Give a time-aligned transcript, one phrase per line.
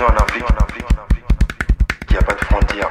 [0.00, 0.84] Aujourd'hui en Afrique,
[2.08, 2.88] il n'y a pas de frontières.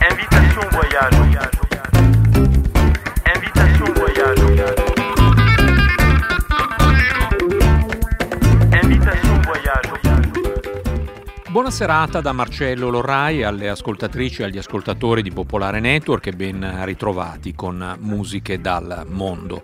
[0.00, 1.14] Invitation voyage.
[3.36, 4.40] Invitation voyage.
[8.82, 9.90] Invitation voyage.
[11.50, 16.84] Buona serata da Marcello Lorrai alle ascoltatrici e agli ascoltatori di Popolare Network e ben
[16.84, 19.62] ritrovati con musiche dal mondo.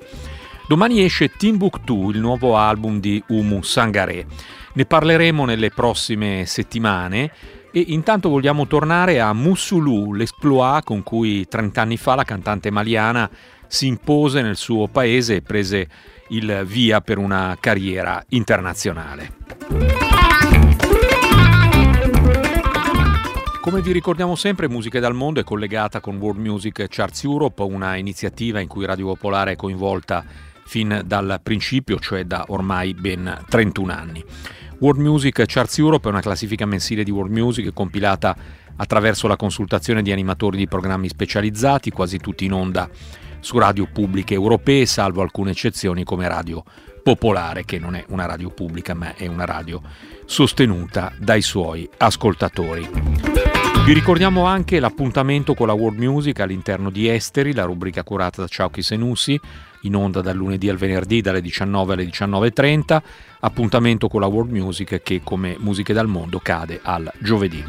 [0.68, 4.26] Domani esce Timbuktu, il nuovo album di Umu Sangare.
[4.72, 7.30] Ne parleremo nelle prossime settimane
[7.70, 13.30] e intanto vogliamo tornare a Musulu, l'esploit con cui 30 anni fa la cantante maliana
[13.68, 15.88] si impose nel suo paese e prese
[16.30, 19.34] il via per una carriera internazionale.
[23.60, 27.94] Come vi ricordiamo sempre, Musiche dal Mondo è collegata con World Music Charts Europe, una
[27.96, 30.24] iniziativa in cui Radio Popolare è coinvolta
[30.66, 34.24] fin dal principio, cioè da ormai ben 31 anni.
[34.78, 38.36] World Music Charts Europe è una classifica mensile di World Music compilata
[38.76, 42.88] attraverso la consultazione di animatori di programmi specializzati, quasi tutti in onda
[43.40, 46.64] su radio pubbliche europee, salvo alcune eccezioni come Radio
[47.02, 49.80] Popolare, che non è una radio pubblica ma è una radio
[50.24, 52.88] sostenuta dai suoi ascoltatori.
[53.84, 58.48] Vi ricordiamo anche l'appuntamento con la World Music all'interno di Esteri, la rubrica curata da
[58.48, 59.40] Ciauchi Senussi,
[59.86, 63.00] in onda dal lunedì al venerdì dalle 19 alle 19.30,
[63.40, 67.64] appuntamento con la World Music che come Musiche dal Mondo cade al giovedì.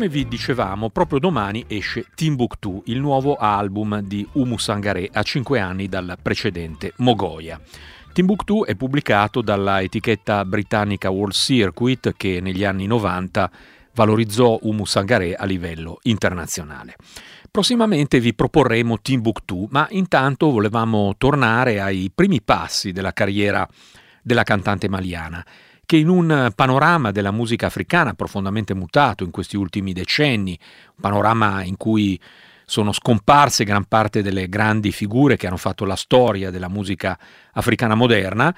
[0.00, 5.60] Come vi dicevamo, proprio domani esce Timbuktu, il nuovo album di Umu Sangare a 5
[5.60, 7.60] anni dal precedente Mogoya.
[8.12, 13.50] Timbuktu è pubblicato dalla etichetta britannica World Circuit che negli anni 90
[13.94, 16.96] valorizzò Umu Sangare a livello internazionale.
[17.48, 23.66] Prossimamente vi proporremo Timbuktu, ma intanto volevamo tornare ai primi passi della carriera
[24.22, 25.44] della cantante maliana
[25.86, 31.64] che in un panorama della musica africana profondamente mutato in questi ultimi decenni, un panorama
[31.64, 32.16] in cui
[32.70, 37.18] sono scomparse gran parte delle grandi figure che hanno fatto la storia della musica
[37.54, 38.54] africana moderna,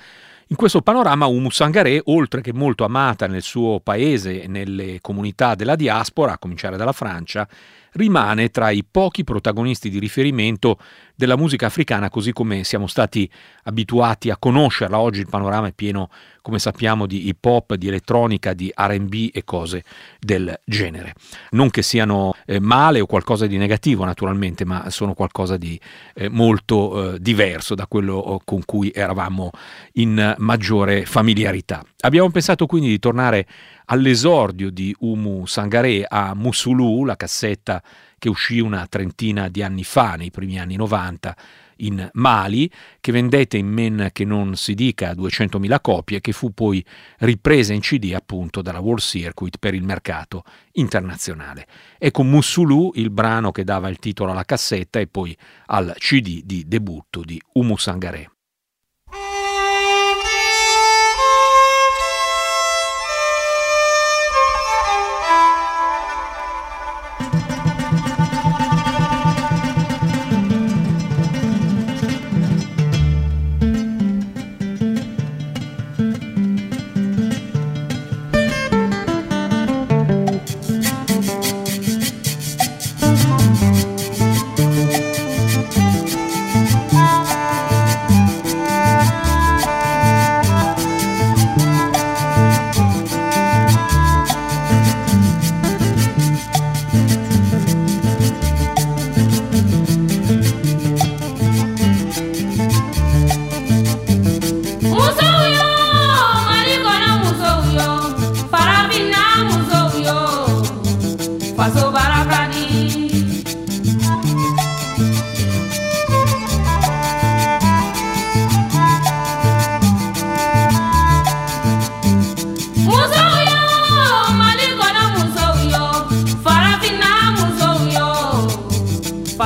[0.48, 5.54] in questo panorama Umu Sangare, oltre che molto amata nel suo paese e nelle comunità
[5.54, 7.48] della diaspora, a cominciare dalla Francia,
[7.92, 10.76] rimane tra i pochi protagonisti di riferimento
[11.22, 13.30] della musica africana così come siamo stati
[13.62, 14.98] abituati a conoscerla.
[14.98, 16.10] Oggi il panorama è pieno,
[16.40, 19.84] come sappiamo, di hip hop, di elettronica, di RB e cose
[20.18, 21.14] del genere.
[21.50, 25.78] Non che siano eh, male o qualcosa di negativo naturalmente, ma sono qualcosa di
[26.14, 29.50] eh, molto eh, diverso da quello oh, con cui eravamo
[29.92, 31.84] in maggiore familiarità.
[32.00, 33.46] Abbiamo pensato quindi di tornare
[33.84, 37.80] all'esordio di Umu Sangare a Musulu, la cassetta
[38.22, 41.36] che uscì una trentina di anni fa, nei primi anni 90,
[41.78, 46.86] in Mali, che vendette in men che non si dica 200.000 copie, che fu poi
[47.18, 50.44] ripresa in CD appunto dalla World Circuit per il mercato
[50.74, 51.66] internazionale.
[51.98, 56.62] Ecco Musulu, il brano che dava il titolo alla cassetta e poi al CD di
[56.68, 58.30] debutto di Umu Sangare.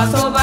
[0.05, 0.36] 把。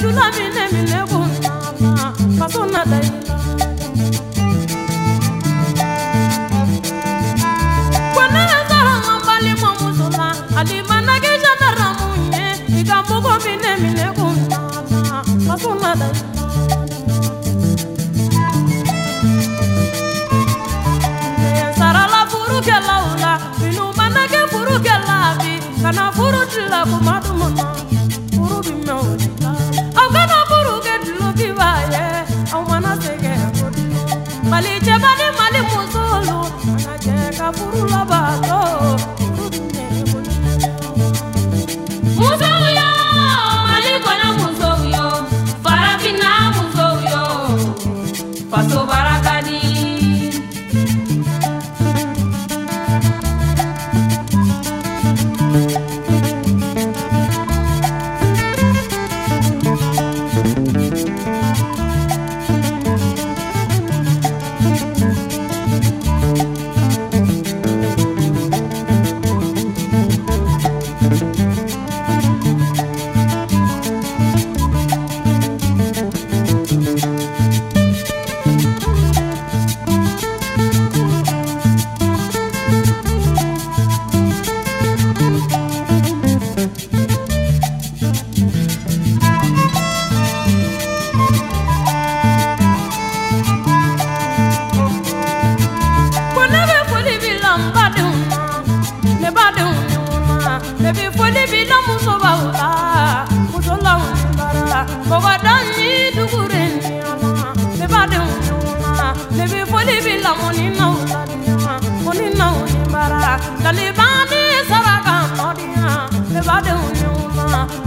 [0.00, 1.04] şuna mine mine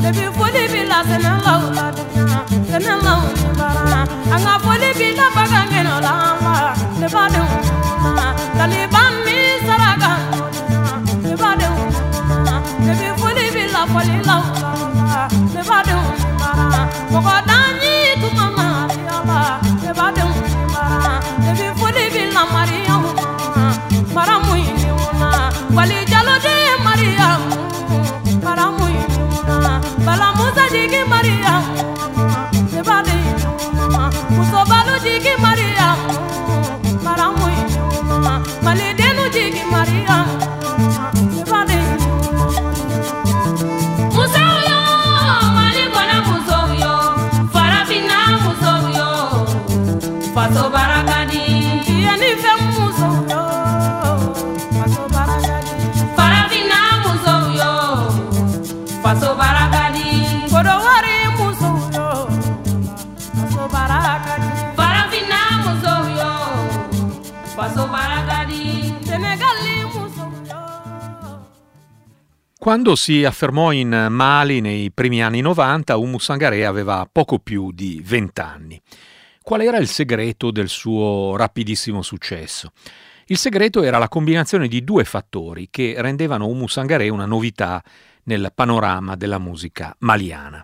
[0.03, 1.85] Depi foli b'i la sɛnɛ la o la
[2.69, 3.99] sɛnɛ la o not bara
[4.33, 4.89] an ka foli
[72.61, 77.99] Quando si affermò in Mali nei primi anni 90, Umu Sangaré aveva poco più di
[78.05, 78.79] 20 anni.
[79.41, 82.71] Qual era il segreto del suo rapidissimo successo?
[83.25, 87.83] Il segreto era la combinazione di due fattori che rendevano Umu Sangaré una novità
[88.25, 90.63] nel panorama della musica maliana.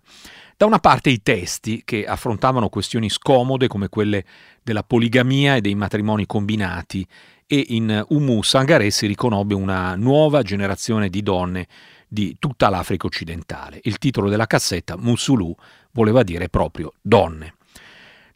[0.56, 4.24] Da una parte i testi, che affrontavano questioni scomode come quelle
[4.62, 7.08] della poligamia e dei matrimoni combinati,
[7.48, 11.68] e in Umu Sangaré si riconobbe una nuova generazione di donne
[12.08, 13.80] di tutta l'Africa occidentale.
[13.84, 15.56] Il titolo della cassetta, Musulu,
[15.92, 17.54] voleva dire proprio donne.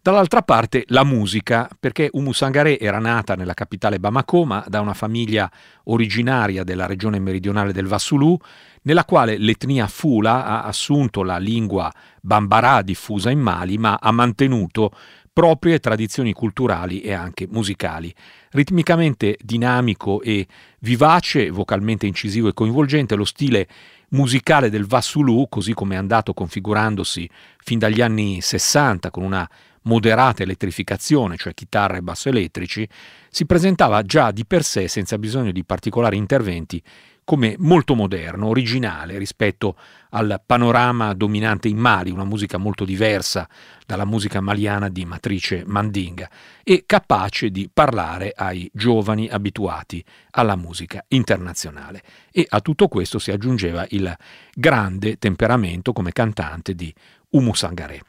[0.04, 4.96] Dall'altra parte la musica, perché Umu Sangaré era nata nella capitale Bamako, ma da una
[4.96, 5.48] famiglia
[5.84, 8.36] originaria della regione meridionale del Vassulu,
[8.84, 14.92] nella quale l'etnia Fula ha assunto la lingua Bambara diffusa in Mali, ma ha mantenuto
[15.34, 18.14] proprie tradizioni culturali e anche musicali.
[18.52, 20.46] Ritmicamente dinamico e
[20.80, 23.68] vivace, vocalmente incisivo e coinvolgente, lo stile
[24.10, 27.30] musicale del Vassulu, così come è andato configurandosi
[27.64, 29.50] fin dagli anni 60 con una
[29.84, 32.88] moderata elettrificazione, cioè chitarra e basso elettrici,
[33.30, 36.82] si presentava già di per sé, senza bisogno di particolari interventi,
[37.24, 39.78] come molto moderno, originale rispetto
[40.10, 43.48] al panorama dominante in Mali, una musica molto diversa
[43.86, 46.30] dalla musica maliana di matrice mandinga
[46.64, 52.02] e capace di parlare ai giovani abituati alla musica internazionale.
[52.32, 54.14] E a tutto questo si aggiungeva il
[54.54, 56.94] grande temperamento come cantante di
[57.30, 58.02] Umu Sangare.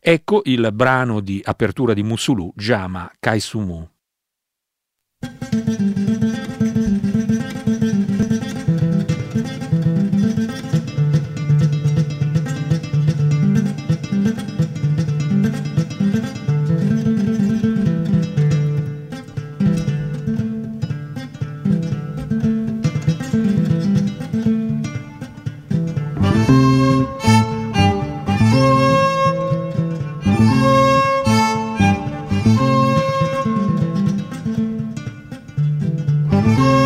[0.00, 3.88] Ecco il brano di apertura di Musulu, Jama Kaisumu.
[36.42, 36.79] Música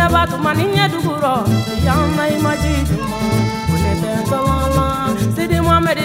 [0.00, 1.34] ne b'a tuma ni ɲɛ dugurɔ
[1.86, 3.18] yan na i ma ji duma
[3.68, 4.12] ko ne tɛ
[5.34, 5.58] sidi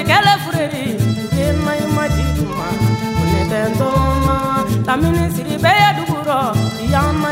[0.09, 0.85] kɛlɛ fureri
[1.83, 2.67] i ma ji duma
[3.15, 4.35] ko ne tɛ ntɔmɔma
[4.87, 5.87] lamini siri bɛɛ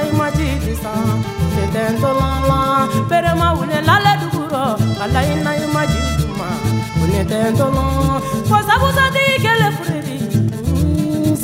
[0.08, 1.04] i ma ji di san
[1.40, 1.84] ko ne tɛ
[3.58, 4.14] wuli lalɛ
[5.46, 6.48] na i ma ji duma
[6.98, 7.40] ko ne tɛ
[9.46, 10.18] kɛlɛ fureri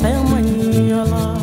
[0.00, 0.56] sɛ ma ɲi
[0.92, 1.39] yɔrɔ.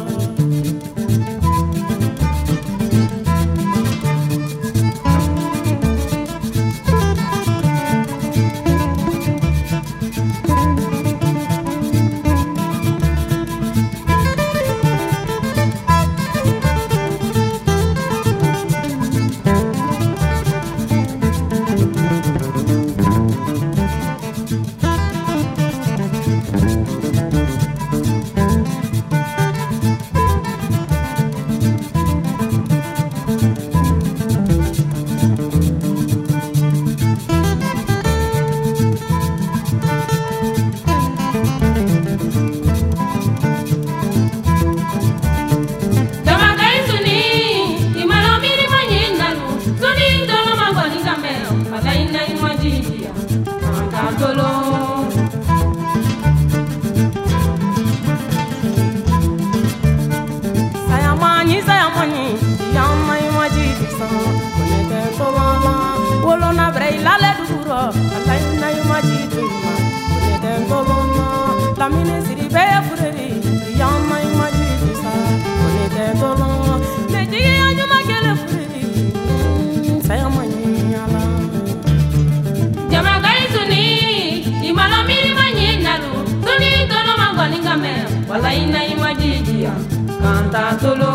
[90.51, 91.11] Ta tolo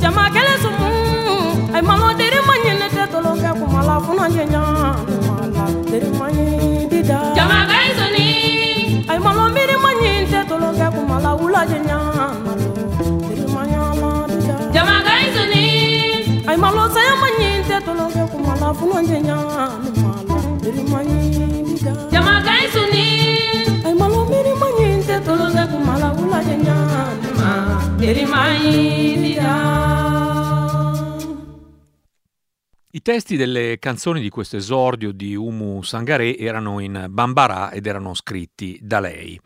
[0.00, 0.88] jama kɛlɛ sumu
[1.74, 4.62] ay malo deri ma ɲinɛ tɛ tolo kɛ kuma la funa jɛ ɲa
[5.28, 6.46] mala deri ma ɲi
[6.90, 7.18] dida.
[7.36, 8.26] Jama gaisoni
[9.10, 11.98] ay malo miri ma ɲin tɛ tolo kɛ kuma la wula jɛ ɲa
[12.44, 12.68] malo
[13.28, 14.56] deri ma ɲa la dida.
[14.74, 15.64] Jama gaisoni
[16.50, 17.28] ay malo saya ma
[17.68, 19.38] tɛ tolo kɛ kuma la funa jɛ ɲa
[32.92, 38.14] I testi delle canzoni di questo esordio di Umu Sangaré erano in Bambara ed erano
[38.14, 39.38] scritti da lei.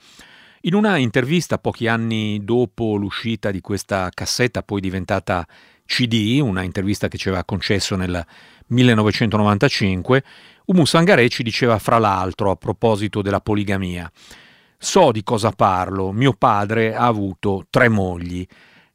[0.63, 5.45] In una intervista pochi anni dopo l'uscita di questa cassetta, poi diventata
[5.85, 8.25] CD, una intervista che ci aveva concesso nel
[8.69, 10.25] 1995,
[10.67, 14.09] Umu Sangaré ci diceva fra l'altro a proposito della poligamia.
[14.85, 18.47] So di cosa parlo, mio padre ha avuto tre mogli.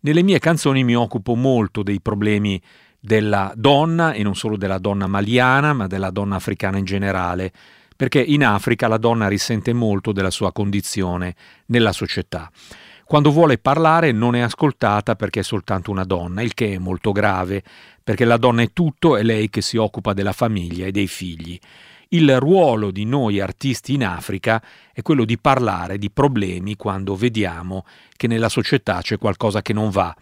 [0.02, 2.62] Nelle mie canzoni mi occupo molto dei problemi
[3.00, 7.52] della donna e non solo della donna maliana, ma della donna africana in generale,
[7.98, 11.34] perché in Africa la donna risente molto della sua condizione
[11.66, 12.52] nella società.
[13.04, 17.12] Quando vuole parlare non è ascoltata perché è soltanto una donna, il che è molto
[17.12, 17.64] grave,
[18.04, 21.60] perché la donna è tutto, è lei che si occupa della famiglia e dei figli.
[22.12, 27.86] Il ruolo di noi artisti in Africa è quello di parlare di problemi quando vediamo
[28.18, 30.16] che nella società c'è qualcosa che non va,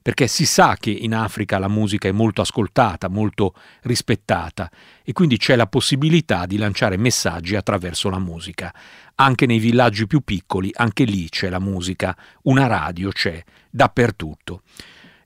[0.00, 3.52] perché si sa che in Africa la musica è molto ascoltata, molto
[3.82, 4.70] rispettata
[5.02, 8.74] e quindi c'è la possibilità di lanciare messaggi attraverso la musica.
[9.16, 14.62] Anche nei villaggi più piccoli, anche lì c'è la musica, una radio c'è, dappertutto.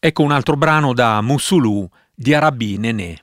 [0.01, 3.15] Ecco un altro brano da Musulu di Arabi Nenè.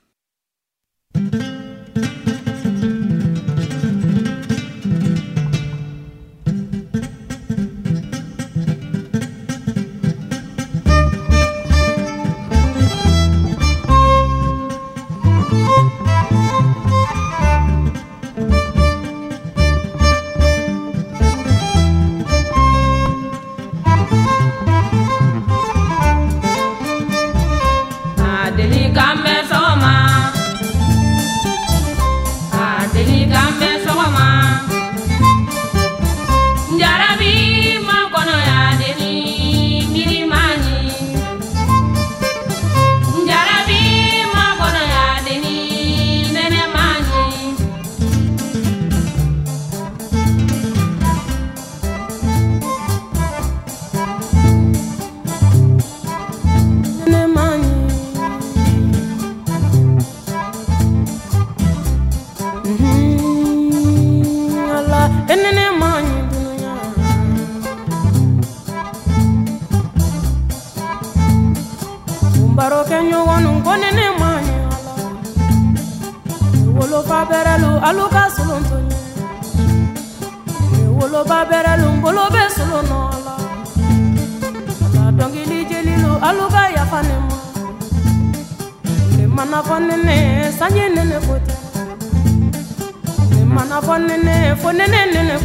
[94.46, 95.36] Nene fo nene nene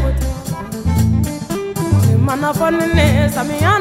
[2.71, 3.73] nene samiya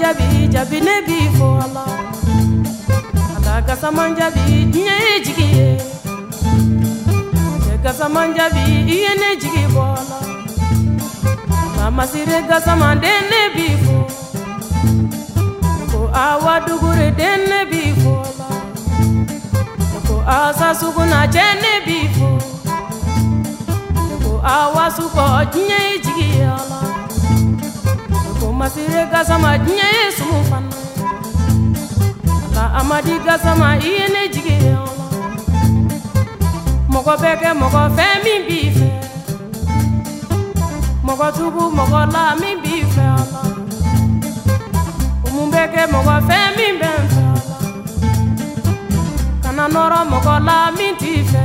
[0.00, 1.89] jabi jabi ne b'i ala ala
[3.70, 5.68] gasaman jabi diɲɛ ye jigi ye.
[7.64, 8.62] Cɛ gasaman jabi
[8.94, 10.18] i ye ne jigi bɔ ala
[11.62, 12.98] ala masire gasaman
[13.30, 13.68] ne b'i
[15.90, 18.48] ko awa dugure den ne b'i fɔ ala
[20.06, 22.00] ko asa suguna cɛ ne b'i
[24.22, 26.80] ko awa sukɔ diɲɛ ye jigi ye ala
[28.40, 30.89] ko masire gasama diɲɛ ye sumu fana
[32.80, 34.84] amadi gasama ma di ne jigi o
[36.92, 38.90] mɔgɔ bɛ kɛ mɔgɔ fɛ min b'i fɛ
[41.06, 43.42] mɔgɔ tugu mɔgɔ la min b'i fɛ a la
[45.32, 47.38] mun bɛ kɛ mɔgɔ fɛ min bɛ n fɛ a
[49.42, 51.44] kana nɔrɔ mɔgɔ la min t'i fɛ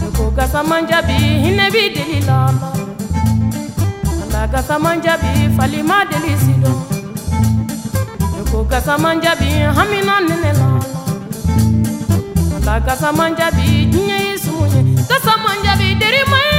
[0.00, 2.70] ne ko gasa man hinɛ b'i deli la la
[4.22, 5.30] a la gasa man jaabi
[6.10, 6.89] deli si dɔn.
[8.50, 10.68] ko gasamanja bi hamina nene la
[12.66, 16.49] la gasamanja bi diɲɛ ye sumu ye gasamanja bi derima ye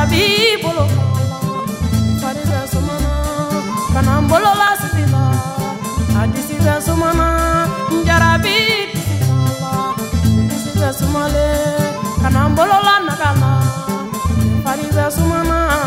[0.00, 0.88] Jarabí bolo.
[2.72, 3.12] Sumana
[4.60, 4.68] la
[6.16, 7.28] a disi sumana
[8.24, 8.40] la
[15.10, 15.78] sumana sumana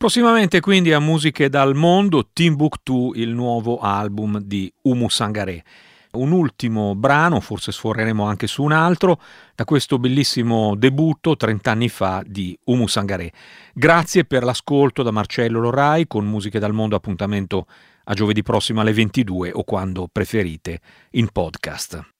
[0.00, 5.62] Prossimamente quindi a musiche dal mondo, Timbuktu, il nuovo album di Umu Sangaré.
[6.12, 9.20] Un ultimo brano, forse sforreremo anche su un altro,
[9.54, 13.30] da questo bellissimo debutto 30 anni fa di Umu Sangaré.
[13.74, 17.66] Grazie per l'ascolto da Marcello Lorai con Musiche dal Mondo, appuntamento
[18.04, 22.19] a giovedì prossimo alle 22 o quando preferite in podcast.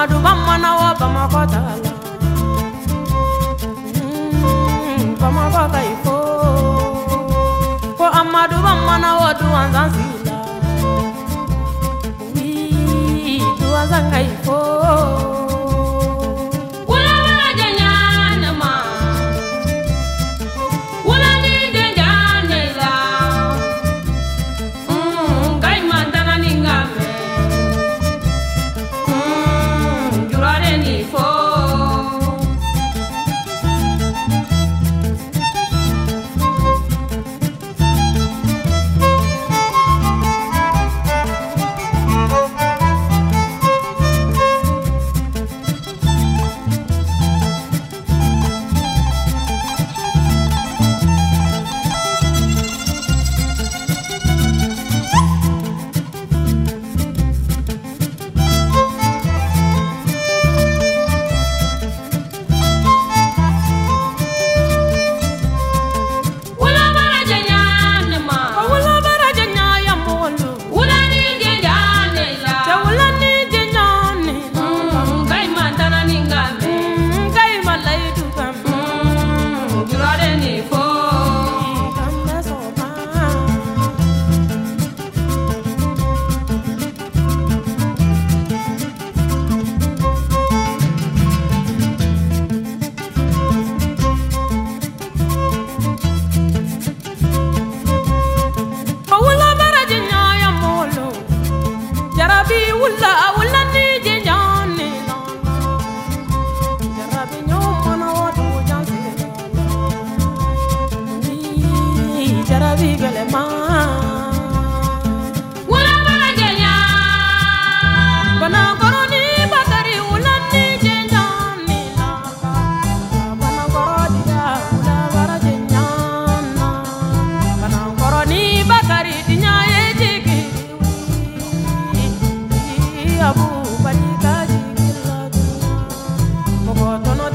[0.00, 1.92] maduba mana wa bamakɔ taga la.
[4.00, 6.16] Mm-hmm, bamakɔ ka ɲi ko
[7.98, 10.36] ko a maduba mana wa duwanzan sigi la
[13.60, 15.19] duwanzan ka ɲi ko.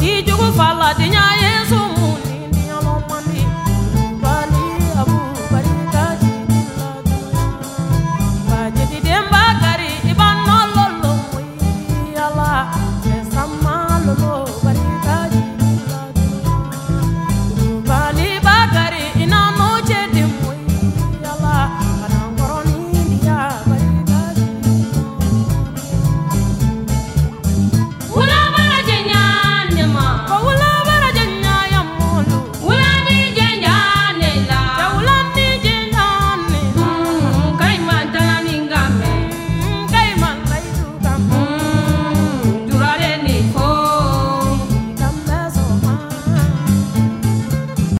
[0.06, 0.94] di jugu fa la